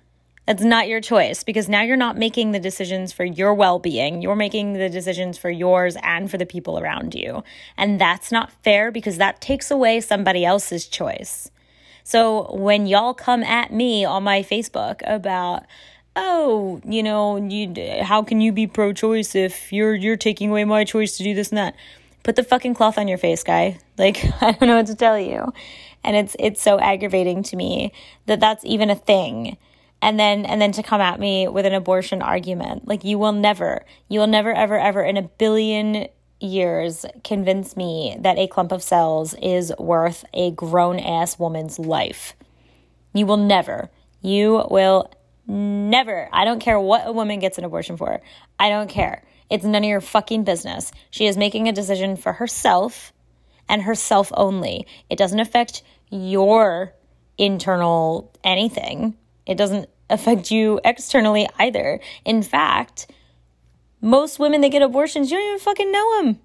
That's 0.46 0.62
not 0.62 0.88
your 0.88 1.00
choice 1.00 1.44
because 1.44 1.68
now 1.68 1.82
you're 1.82 1.96
not 1.96 2.18
making 2.18 2.52
the 2.52 2.60
decisions 2.60 3.12
for 3.12 3.24
your 3.24 3.54
well 3.54 3.78
being. 3.78 4.20
You're 4.20 4.36
making 4.36 4.74
the 4.74 4.90
decisions 4.90 5.38
for 5.38 5.50
yours 5.50 5.96
and 6.02 6.30
for 6.30 6.36
the 6.36 6.46
people 6.46 6.78
around 6.78 7.14
you. 7.14 7.44
And 7.76 8.00
that's 8.00 8.32
not 8.32 8.52
fair 8.62 8.90
because 8.90 9.18
that 9.18 9.40
takes 9.40 9.70
away 9.70 10.00
somebody 10.00 10.44
else's 10.44 10.86
choice. 10.86 11.50
So 12.02 12.54
when 12.54 12.86
y'all 12.86 13.14
come 13.14 13.42
at 13.42 13.72
me 13.72 14.04
on 14.04 14.22
my 14.22 14.42
Facebook 14.42 15.00
about, 15.06 15.64
oh, 16.16 16.80
you 16.84 17.02
know, 17.02 17.36
you, 17.36 18.02
how 18.02 18.22
can 18.22 18.40
you 18.40 18.52
be 18.52 18.66
pro 18.66 18.92
choice 18.92 19.34
if 19.34 19.72
you're, 19.72 19.94
you're 19.94 20.16
taking 20.16 20.50
away 20.50 20.64
my 20.64 20.84
choice 20.84 21.16
to 21.16 21.24
do 21.24 21.34
this 21.34 21.50
and 21.50 21.58
that? 21.58 21.74
Put 22.22 22.36
the 22.36 22.44
fucking 22.44 22.74
cloth 22.74 22.98
on 22.98 23.08
your 23.08 23.18
face, 23.18 23.42
guy. 23.42 23.78
Like, 23.96 24.24
I 24.42 24.50
don't 24.50 24.62
know 24.62 24.76
what 24.78 24.86
to 24.86 24.96
tell 24.96 25.16
you. 25.20 25.52
And 26.02 26.16
it's, 26.16 26.34
it's 26.40 26.60
so 26.60 26.80
aggravating 26.80 27.44
to 27.44 27.56
me 27.56 27.92
that 28.26 28.40
that's 28.40 28.64
even 28.64 28.90
a 28.90 28.96
thing 28.96 29.56
and 30.04 30.20
then 30.20 30.44
and 30.44 30.60
then 30.60 30.70
to 30.72 30.82
come 30.82 31.00
at 31.00 31.18
me 31.18 31.48
with 31.48 31.64
an 31.64 31.72
abortion 31.72 32.20
argument 32.20 32.86
like 32.86 33.04
you 33.04 33.18
will 33.18 33.32
never 33.32 33.84
you 34.08 34.20
will 34.20 34.26
never 34.26 34.52
ever 34.52 34.78
ever 34.78 35.02
in 35.02 35.16
a 35.16 35.22
billion 35.22 36.06
years 36.40 37.06
convince 37.24 37.76
me 37.76 38.14
that 38.20 38.36
a 38.36 38.46
clump 38.46 38.70
of 38.70 38.82
cells 38.82 39.34
is 39.40 39.72
worth 39.78 40.24
a 40.34 40.50
grown 40.50 40.98
ass 40.98 41.38
woman's 41.38 41.78
life 41.78 42.34
you 43.14 43.24
will 43.24 43.38
never 43.38 43.88
you 44.20 44.66
will 44.70 45.10
never 45.46 46.28
i 46.32 46.44
don't 46.44 46.60
care 46.60 46.80
what 46.80 47.06
a 47.06 47.12
woman 47.12 47.38
gets 47.38 47.58
an 47.58 47.64
abortion 47.64 47.96
for 47.96 48.20
i 48.58 48.68
don't 48.68 48.88
care 48.88 49.22
it's 49.50 49.64
none 49.64 49.84
of 49.84 49.88
your 49.88 50.00
fucking 50.00 50.44
business 50.44 50.92
she 51.10 51.26
is 51.26 51.36
making 51.36 51.68
a 51.68 51.72
decision 51.72 52.16
for 52.16 52.32
herself 52.32 53.12
and 53.68 53.82
herself 53.82 54.32
only 54.36 54.86
it 55.10 55.16
doesn't 55.16 55.40
affect 55.40 55.82
your 56.10 56.94
internal 57.38 58.32
anything 58.44 59.16
it 59.46 59.56
doesn't 59.56 59.88
affect 60.10 60.50
you 60.50 60.80
externally 60.84 61.48
either. 61.58 62.00
In 62.24 62.42
fact, 62.42 63.10
most 64.00 64.38
women 64.38 64.60
that 64.62 64.70
get 64.70 64.82
abortions, 64.82 65.30
you 65.30 65.38
don't 65.38 65.46
even 65.46 65.58
fucking 65.58 65.92
know 65.92 66.22
them. 66.22 66.38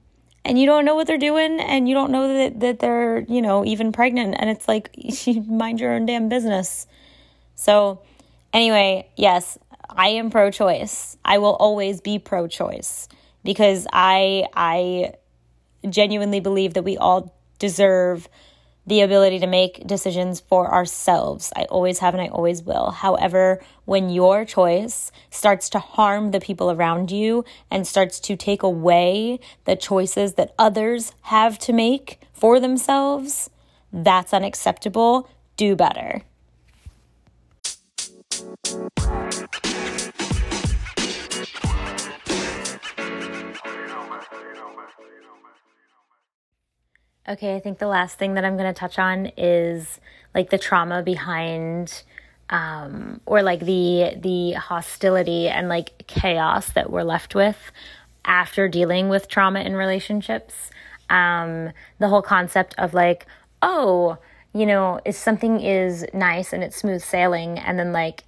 And 0.46 0.58
you 0.58 0.65
don't 0.65 0.86
know 0.86 0.96
what 0.96 1.06
they're 1.06 1.18
doing, 1.18 1.60
and 1.60 1.88
you 1.88 1.94
don't 1.94 2.12
know 2.12 2.34
that, 2.34 2.60
that 2.62 2.79
they're, 2.79 3.20
you 3.27 3.41
know, 3.41 3.65
even 3.65 3.91
pregnant. 3.91 4.36
And 4.39 4.50
it's 4.50 4.68
like, 4.68 4.96
mind 5.48 5.79
your 5.79 5.94
own 5.94 6.06
damn 6.06 6.29
business. 6.29 6.88
So, 7.56 8.01
anyway, 8.53 9.10
yes, 9.15 9.58
I 9.89 10.10
am 10.10 10.29
pro 10.29 10.51
choice. 10.51 11.18
I 11.25 11.39
will 11.39 11.56
always 11.56 12.01
be 12.01 12.20
pro 12.20 12.48
choice 12.48 13.08
because 13.44 13.88
I, 13.91 14.46
I 14.53 15.13
genuinely 15.89 16.39
believe 16.39 16.74
that 16.75 16.84
we 16.84 16.98
all 16.98 17.34
deserve 17.58 18.27
the 18.89 19.01
ability 19.01 19.39
to 19.39 19.48
make 19.48 19.86
decisions 19.86 20.39
for 20.39 20.74
ourselves. 20.74 21.53
I 21.56 21.65
always 21.65 22.00
have 22.00 22.15
and 22.15 22.22
I 22.22 22.27
always 22.27 22.63
will. 22.63 22.89
However, 22.89 23.62
when 23.86 24.10
your 24.10 24.46
choice 24.46 25.12
starts 25.29 25.70
to 25.70 25.79
harm 25.79 26.32
the 26.32 26.39
people 26.39 26.72
around 26.72 27.12
you 27.12 27.46
and 27.70 27.86
starts 27.86 28.20
to 28.22 28.36
take 28.36 28.63
away 28.63 29.39
the 29.65 29.75
choices 29.75 30.34
that 30.34 30.56
others 30.58 31.13
have 31.24 31.60
to 31.60 31.74
make 31.74 32.20
for 32.34 32.60
themselves, 32.60 33.51
that's 33.94 34.34
unacceptable. 34.34 35.29
Do 35.56 35.75
better. 35.75 36.24
Okay, 47.28 47.56
I 47.56 47.60
think 47.60 47.80
the 47.80 47.88
last 47.88 48.20
thing 48.20 48.36
that 48.36 48.46
I'm 48.46 48.58
going 48.58 48.72
to 48.72 48.80
touch 48.80 49.00
on 49.00 49.32
is 49.38 50.00
like 50.36 50.52
the 50.52 50.58
trauma 50.60 51.02
behind 51.02 52.04
um, 52.52 53.22
or 53.26 53.42
like 53.42 53.62
the 53.62 54.16
the 54.20 54.52
hostility 54.54 55.48
and 55.48 55.68
like 55.68 56.06
chaos 56.08 56.72
that 56.72 56.92
we're 56.92 57.04
left 57.04 57.34
with 57.34 57.72
after 58.26 58.68
dealing 58.68 59.10
with 59.10 59.28
trauma 59.28 59.62
in 59.62 59.76
relationships. 59.76 60.70
Um, 61.10 61.72
the 61.98 62.08
whole 62.08 62.22
concept 62.22 62.76
of 62.78 62.94
like, 62.94 63.26
oh, 63.64 64.20
you 64.54 64.68
know, 64.68 65.00
if 65.06 65.16
something 65.16 65.60
is 65.60 66.06
nice 66.14 66.54
and 66.54 66.64
it's 66.64 66.78
smooth 66.78 67.02
sailing, 67.02 67.58
and 67.58 67.80
then 67.80 67.92
like 67.92 68.26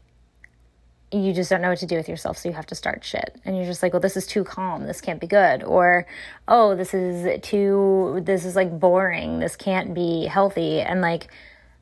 you 1.11 1.33
just 1.33 1.49
don't 1.49 1.61
know 1.61 1.69
what 1.69 1.79
to 1.79 1.85
do 1.85 1.97
with 1.97 2.07
yourself, 2.07 2.37
so 2.37 2.47
you 2.49 2.55
have 2.55 2.65
to 2.67 2.75
start 2.75 3.03
shit. 3.03 3.35
And 3.43 3.57
you're 3.57 3.65
just 3.65 3.83
like, 3.83 3.93
well, 3.93 3.99
this 3.99 4.15
is 4.15 4.25
too 4.25 4.43
calm. 4.43 4.85
This 4.85 5.01
can't 5.01 5.19
be 5.19 5.27
good. 5.27 5.63
Or, 5.63 6.05
oh, 6.47 6.75
this 6.75 6.93
is 6.93 7.41
too, 7.41 8.21
this 8.23 8.45
is 8.45 8.55
like 8.55 8.79
boring. 8.79 9.39
This 9.39 9.55
can't 9.55 9.93
be 9.93 10.25
healthy. 10.25 10.79
And 10.79 11.01
like, 11.01 11.27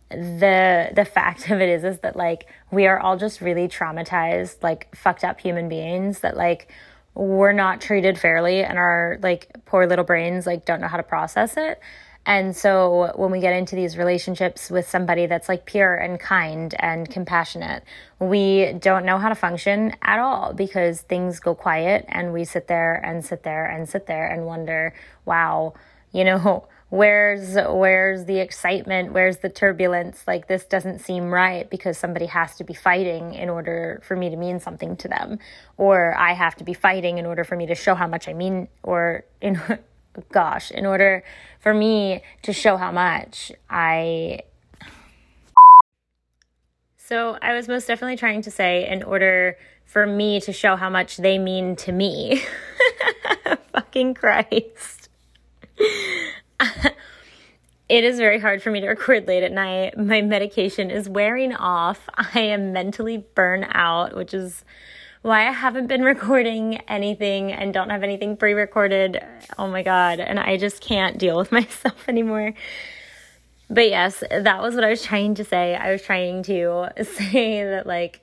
the 0.09 0.89
the 0.95 1.05
fact 1.05 1.51
of 1.51 1.61
it 1.61 1.69
is 1.69 1.83
is 1.83 1.99
that 1.99 2.15
like 2.15 2.47
we 2.71 2.87
are 2.87 2.99
all 2.99 3.15
just 3.15 3.41
really 3.41 3.67
traumatized 3.67 4.55
like 4.63 4.93
fucked 4.95 5.23
up 5.23 5.39
human 5.39 5.69
beings 5.69 6.21
that 6.21 6.35
like 6.35 6.71
we're 7.13 7.51
not 7.51 7.79
treated 7.79 8.17
fairly 8.17 8.63
and 8.63 8.79
our 8.79 9.19
like 9.21 9.49
poor 9.65 9.85
little 9.85 10.05
brains 10.05 10.47
like 10.47 10.65
don't 10.65 10.81
know 10.81 10.87
how 10.87 10.97
to 10.97 11.03
process 11.03 11.57
it 11.57 11.79
and 12.25 12.55
so 12.55 13.11
when 13.15 13.31
we 13.31 13.39
get 13.39 13.55
into 13.55 13.75
these 13.75 13.97
relationships 13.97 14.69
with 14.69 14.87
somebody 14.87 15.25
that's 15.25 15.49
like 15.49 15.65
pure 15.65 15.95
and 15.95 16.19
kind 16.19 16.75
and 16.77 17.09
compassionate, 17.09 17.83
we 18.19 18.73
don't 18.73 19.05
know 19.05 19.17
how 19.17 19.29
to 19.29 19.35
function 19.35 19.95
at 20.01 20.19
all 20.19 20.53
because 20.53 21.01
things 21.01 21.39
go 21.39 21.55
quiet 21.55 22.05
and 22.07 22.31
we 22.33 22.45
sit 22.45 22.67
there 22.67 22.93
and 22.93 23.25
sit 23.25 23.43
there 23.43 23.65
and 23.65 23.89
sit 23.89 24.05
there 24.05 24.27
and 24.27 24.45
wonder, 24.45 24.93
wow, 25.25 25.73
you 26.11 26.23
know, 26.23 26.67
where's 26.89 27.55
where's 27.55 28.25
the 28.25 28.39
excitement? 28.39 29.13
Where's 29.13 29.37
the 29.37 29.49
turbulence? 29.49 30.23
Like 30.27 30.47
this 30.47 30.65
doesn't 30.65 30.99
seem 30.99 31.31
right 31.31 31.69
because 31.69 31.97
somebody 31.97 32.25
has 32.27 32.55
to 32.57 32.63
be 32.63 32.73
fighting 32.73 33.33
in 33.33 33.49
order 33.49 34.01
for 34.03 34.15
me 34.15 34.29
to 34.29 34.35
mean 34.35 34.59
something 34.59 34.95
to 34.97 35.07
them. 35.07 35.39
Or 35.77 36.15
i 36.15 36.33
have 36.33 36.55
to 36.57 36.63
be 36.63 36.73
fighting 36.73 37.17
in 37.17 37.25
order 37.25 37.43
for 37.43 37.55
me 37.55 37.65
to 37.67 37.75
show 37.75 37.95
how 37.95 38.07
much 38.07 38.27
i 38.27 38.33
mean 38.33 38.67
or 38.83 39.23
in 39.41 39.59
gosh, 40.31 40.71
in 40.71 40.85
order 40.85 41.23
for 41.59 41.73
me 41.73 42.21
to 42.43 42.53
show 42.53 42.77
how 42.77 42.91
much 42.91 43.51
I. 43.69 44.41
So 46.97 47.37
I 47.41 47.53
was 47.53 47.67
most 47.67 47.87
definitely 47.87 48.17
trying 48.17 48.41
to 48.43 48.51
say, 48.51 48.87
in 48.87 49.03
order 49.03 49.57
for 49.85 50.05
me 50.05 50.39
to 50.41 50.53
show 50.53 50.75
how 50.75 50.89
much 50.89 51.17
they 51.17 51.39
mean 51.39 51.75
to 51.77 51.91
me. 51.91 52.43
Fucking 53.73 54.13
Christ. 54.13 55.09
it 57.89 58.03
is 58.03 58.17
very 58.17 58.39
hard 58.39 58.61
for 58.61 58.69
me 58.69 58.81
to 58.81 58.87
record 58.87 59.27
late 59.27 59.41
at 59.41 59.51
night. 59.51 59.97
My 59.97 60.21
medication 60.21 60.91
is 60.91 61.09
wearing 61.09 61.53
off. 61.55 62.07
I 62.15 62.39
am 62.41 62.71
mentally 62.71 63.25
burnt 63.33 63.65
out, 63.71 64.15
which 64.15 64.33
is 64.33 64.63
why 65.21 65.47
I 65.47 65.51
haven't 65.51 65.87
been 65.87 66.03
recording 66.15 66.77
anything 66.87 67.51
and 67.51 67.73
don't 67.73 67.89
have 67.89 68.03
anything 68.03 68.37
pre 68.37 68.53
recorded. 68.53 69.23
Oh 69.57 69.67
my 69.67 69.83
God. 69.83 70.19
And 70.19 70.39
I 70.39 70.57
just 70.57 70.81
can't 70.81 71.17
deal 71.17 71.37
with 71.37 71.51
myself 71.59 72.07
anymore. 72.07 72.53
But 73.69 73.89
yes, 73.89 74.23
that 74.31 74.61
was 74.61 74.73
what 74.75 74.83
I 74.83 74.89
was 74.89 75.03
trying 75.03 75.35
to 75.35 75.43
say. 75.43 75.75
I 75.75 75.91
was 75.91 76.01
trying 76.01 76.43
to 76.43 76.89
say 77.03 77.63
that, 77.63 77.85
like, 77.85 78.21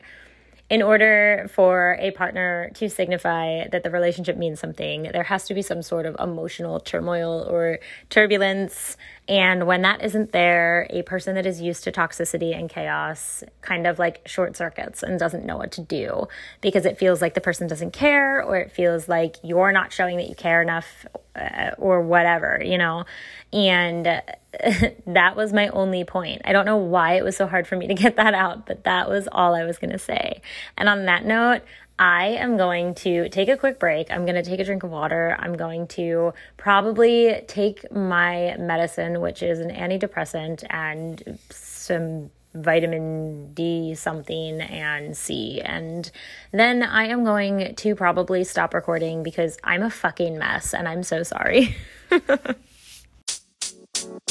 in 0.68 0.82
order 0.82 1.48
for 1.52 1.96
a 2.00 2.10
partner 2.10 2.70
to 2.74 2.88
signify 2.88 3.68
that 3.68 3.84
the 3.84 3.90
relationship 3.90 4.36
means 4.36 4.58
something, 4.58 5.04
there 5.12 5.22
has 5.22 5.44
to 5.44 5.54
be 5.54 5.62
some 5.62 5.80
sort 5.80 6.06
of 6.06 6.16
emotional 6.18 6.80
turmoil 6.80 7.46
or 7.48 7.78
turbulence. 8.10 8.96
And 9.28 9.66
when 9.66 9.82
that 9.82 10.02
isn't 10.02 10.32
there, 10.32 10.88
a 10.90 11.02
person 11.02 11.36
that 11.36 11.46
is 11.46 11.60
used 11.60 11.84
to 11.84 11.92
toxicity 11.92 12.56
and 12.56 12.68
chaos 12.68 13.44
kind 13.60 13.86
of 13.86 14.00
like 14.00 14.26
short 14.26 14.56
circuits 14.56 15.04
and 15.04 15.20
doesn't 15.20 15.46
know 15.46 15.56
what 15.56 15.70
to 15.72 15.82
do 15.82 16.26
because 16.60 16.84
it 16.84 16.98
feels 16.98 17.22
like 17.22 17.34
the 17.34 17.40
person 17.40 17.68
doesn't 17.68 17.92
care 17.92 18.42
or 18.42 18.56
it 18.56 18.72
feels 18.72 19.08
like 19.08 19.36
you're 19.44 19.72
not 19.72 19.92
showing 19.92 20.16
that 20.16 20.28
you 20.28 20.34
care 20.34 20.62
enough 20.62 21.06
uh, 21.36 21.70
or 21.78 22.00
whatever, 22.00 22.60
you 22.64 22.78
know? 22.78 23.04
And 23.52 24.22
that 25.06 25.36
was 25.36 25.52
my 25.52 25.68
only 25.68 26.04
point. 26.04 26.42
I 26.44 26.52
don't 26.52 26.66
know 26.66 26.76
why 26.76 27.14
it 27.14 27.24
was 27.24 27.36
so 27.36 27.46
hard 27.46 27.66
for 27.66 27.76
me 27.76 27.86
to 27.88 27.94
get 27.94 28.16
that 28.16 28.34
out, 28.34 28.66
but 28.66 28.84
that 28.84 29.08
was 29.08 29.28
all 29.30 29.54
I 29.54 29.64
was 29.64 29.78
going 29.78 29.92
to 29.92 29.98
say. 29.98 30.40
And 30.76 30.88
on 30.88 31.06
that 31.06 31.24
note, 31.24 31.62
I 31.98 32.26
am 32.26 32.56
going 32.56 32.94
to 32.96 33.28
take 33.30 33.48
a 33.48 33.56
quick 33.56 33.78
break. 33.78 34.10
I'm 34.10 34.26
going 34.26 34.34
to 34.34 34.42
take 34.42 34.60
a 34.60 34.64
drink 34.64 34.82
of 34.82 34.90
water. 34.90 35.36
I'm 35.38 35.56
going 35.56 35.86
to 35.88 36.34
probably 36.56 37.42
take 37.46 37.90
my 37.90 38.54
medicine, 38.58 39.20
which 39.20 39.42
is 39.42 39.60
an 39.60 39.70
antidepressant 39.70 40.64
and 40.68 41.38
some 41.50 42.30
vitamin 42.52 43.52
D 43.54 43.94
something 43.94 44.60
and 44.60 45.16
C. 45.16 45.60
And 45.62 46.10
then 46.52 46.82
I 46.82 47.06
am 47.06 47.24
going 47.24 47.74
to 47.74 47.94
probably 47.94 48.44
stop 48.44 48.74
recording 48.74 49.22
because 49.22 49.58
I'm 49.64 49.82
a 49.82 49.90
fucking 49.90 50.38
mess 50.38 50.74
and 50.74 50.88
I'm 50.88 51.02
so 51.02 51.22
sorry. 51.22 51.76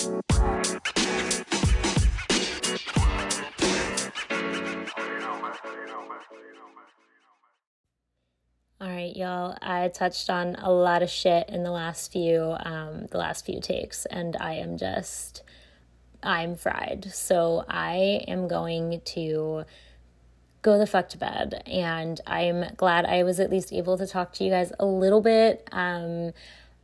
All 0.05 0.11
right, 8.81 9.15
y'all. 9.15 9.57
I 9.63 9.87
touched 9.87 10.29
on 10.29 10.57
a 10.59 10.71
lot 10.71 11.01
of 11.01 11.09
shit 11.09 11.49
in 11.49 11.63
the 11.63 11.71
last 11.71 12.11
few 12.11 12.55
um 12.59 13.07
the 13.07 13.17
last 13.17 13.47
few 13.47 13.59
takes 13.59 14.05
and 14.05 14.37
I 14.39 14.53
am 14.55 14.77
just 14.77 15.41
I'm 16.21 16.55
fried. 16.55 17.11
So 17.11 17.65
I 17.67 18.25
am 18.27 18.47
going 18.47 19.01
to 19.05 19.63
go 20.61 20.77
the 20.77 20.85
fuck 20.85 21.09
to 21.09 21.17
bed 21.17 21.63
and 21.65 22.21
I'm 22.27 22.75
glad 22.77 23.05
I 23.05 23.23
was 23.23 23.39
at 23.39 23.49
least 23.49 23.73
able 23.73 23.97
to 23.97 24.05
talk 24.05 24.33
to 24.33 24.43
you 24.43 24.51
guys 24.51 24.71
a 24.79 24.85
little 24.85 25.21
bit. 25.21 25.67
Um 25.71 26.33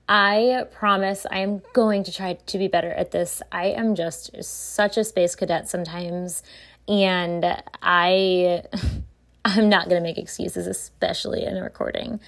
I 0.07 0.65
promise 0.71 1.25
I 1.31 1.39
am 1.39 1.61
going 1.73 2.03
to 2.03 2.11
try 2.11 2.33
to 2.33 2.57
be 2.57 2.67
better 2.67 2.91
at 2.91 3.11
this. 3.11 3.41
I 3.51 3.67
am 3.67 3.95
just 3.95 4.43
such 4.43 4.97
a 4.97 5.03
space 5.03 5.35
cadet 5.35 5.69
sometimes 5.69 6.43
and 6.87 7.45
I 7.81 8.63
I'm 9.45 9.69
not 9.69 9.89
going 9.89 10.01
to 10.01 10.07
make 10.07 10.17
excuses, 10.17 10.67
especially 10.67 11.45
in 11.45 11.57
a 11.57 11.63
recording. 11.63 12.19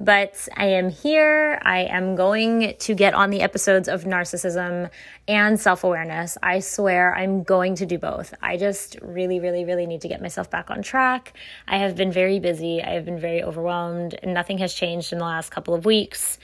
But 0.00 0.48
I 0.56 0.66
am 0.66 0.90
here. 0.90 1.60
I 1.62 1.80
am 1.80 2.14
going 2.14 2.74
to 2.78 2.94
get 2.94 3.14
on 3.14 3.30
the 3.30 3.40
episodes 3.40 3.88
of 3.88 4.04
narcissism 4.04 4.90
and 5.26 5.58
self 5.58 5.82
awareness. 5.82 6.38
I 6.40 6.60
swear 6.60 7.14
I'm 7.16 7.42
going 7.42 7.74
to 7.76 7.86
do 7.86 7.98
both. 7.98 8.32
I 8.40 8.56
just 8.56 8.96
really, 9.02 9.40
really, 9.40 9.64
really 9.64 9.86
need 9.86 10.00
to 10.02 10.08
get 10.08 10.22
myself 10.22 10.50
back 10.50 10.70
on 10.70 10.82
track. 10.82 11.32
I 11.66 11.78
have 11.78 11.96
been 11.96 12.12
very 12.12 12.38
busy. 12.38 12.80
I 12.80 12.90
have 12.90 13.04
been 13.04 13.18
very 13.18 13.42
overwhelmed, 13.42 14.16
nothing 14.24 14.58
has 14.58 14.72
changed 14.72 15.12
in 15.12 15.18
the 15.18 15.24
last 15.24 15.50
couple 15.50 15.74
of 15.74 15.84
weeks. 15.84 16.38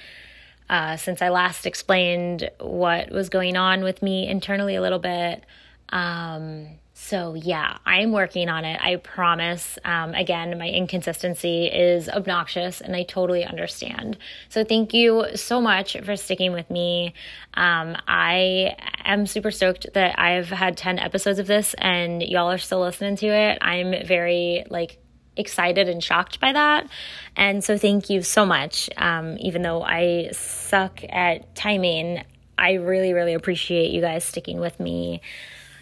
Uh, 0.68 0.97
since 0.97 1.21
I 1.21 1.28
last 1.28 1.66
explained 1.66 2.50
what 2.59 3.11
was 3.11 3.28
going 3.28 3.56
on 3.56 3.85
with 3.85 4.02
me 4.02 4.26
internally 4.26 4.76
a 4.76 4.80
little 4.80 4.99
bit. 4.99 5.44
Um, 5.90 6.78
so, 6.97 7.35
yeah, 7.35 7.76
I'm 7.85 8.12
working 8.12 8.49
on 8.49 8.64
it. 8.64 8.80
I 8.80 8.97
promise. 8.97 9.78
Um, 9.85 10.14
again, 10.14 10.56
my 10.59 10.68
inconsistency 10.68 11.66
is 11.66 12.09
obnoxious 12.09 12.80
and 12.80 12.94
I 12.94 13.02
totally 13.02 13.44
understand. 13.44 14.16
So, 14.49 14.64
thank 14.64 14.94
you 14.94 15.26
so 15.35 15.61
much 15.61 15.97
for 16.04 16.14
sticking 16.14 16.52
with 16.52 16.71
me. 16.71 17.12
Um, 17.54 17.97
I 18.06 18.76
am 19.04 19.26
super 19.26 19.50
stoked 19.50 19.88
that 19.94 20.18
I've 20.18 20.49
had 20.49 20.76
10 20.76 21.00
episodes 21.00 21.40
of 21.40 21.49
this 21.49 21.75
and 21.78 22.23
y'all 22.23 22.50
are 22.50 22.59
still 22.59 22.80
listening 22.80 23.16
to 23.16 23.26
it. 23.26 23.59
I'm 23.61 24.06
very, 24.06 24.64
like, 24.71 25.04
excited 25.37 25.88
and 25.88 26.03
shocked 26.03 26.41
by 26.41 26.53
that. 26.53 26.88
And 27.37 27.62
so, 27.62 27.79
thank 27.79 28.11
you 28.11 28.23
so 28.23 28.47
much. 28.47 28.91
Um, 28.97 29.37
even 29.41 29.62
though 29.62 29.83
I 29.83 30.31
suck 30.33 31.00
at 31.09 31.55
timing, 31.55 32.25
I 32.57 32.75
really, 32.75 33.12
really 33.12 33.35
appreciate 33.35 33.91
you 33.91 34.00
guys 34.00 34.25
sticking 34.25 34.61
with 34.61 34.79
me. 34.81 35.21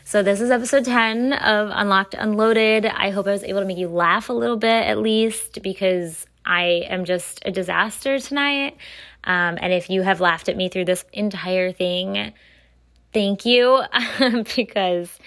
So, 0.04 0.22
this 0.22 0.40
is 0.40 0.50
episode 0.50 0.84
10 0.84 1.32
of 1.32 1.70
Unlocked 1.72 2.14
Unloaded. 2.14 2.86
I 2.86 3.10
hope 3.10 3.26
I 3.26 3.32
was 3.32 3.44
able 3.44 3.60
to 3.60 3.66
make 3.66 3.78
you 3.78 3.88
laugh 3.88 4.28
a 4.28 4.32
little 4.32 4.56
bit 4.56 4.86
at 4.86 4.98
least 4.98 5.62
because 5.62 6.26
I 6.44 6.84
am 6.88 7.04
just 7.04 7.42
a 7.44 7.50
disaster 7.50 8.18
tonight. 8.18 8.76
Um, 9.24 9.58
and 9.60 9.72
if 9.72 9.90
you 9.90 10.02
have 10.02 10.20
laughed 10.20 10.48
at 10.48 10.56
me 10.56 10.68
through 10.68 10.86
this 10.86 11.04
entire 11.12 11.72
thing, 11.72 12.32
thank 13.12 13.44
you 13.44 13.82
because 14.56 15.18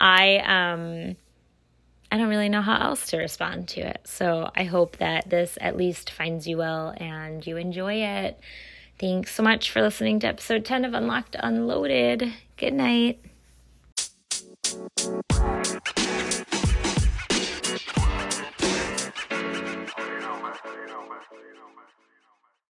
I 0.00 0.38
um 0.38 1.16
I 2.10 2.18
don't 2.18 2.28
really 2.28 2.48
know 2.48 2.62
how 2.62 2.80
else 2.80 3.06
to 3.08 3.18
respond 3.18 3.68
to 3.68 3.80
it. 3.80 4.00
So 4.04 4.50
I 4.54 4.64
hope 4.64 4.98
that 4.98 5.28
this 5.28 5.58
at 5.60 5.76
least 5.76 6.10
finds 6.10 6.46
you 6.46 6.58
well 6.58 6.94
and 6.96 7.46
you 7.46 7.56
enjoy 7.56 7.94
it. 7.94 8.38
Thanks 8.98 9.34
so 9.34 9.42
much 9.42 9.70
for 9.70 9.82
listening 9.82 10.20
to 10.20 10.28
episode 10.28 10.64
10 10.64 10.84
of 10.84 10.94
Unlocked 10.94 11.36
Unloaded. 11.38 12.32
Good 12.56 12.74
night. 12.74 13.20